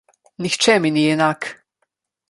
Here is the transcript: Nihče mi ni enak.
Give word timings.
Nihče 0.41 0.75
mi 0.81 0.89
ni 0.95 1.03
enak. 1.13 1.41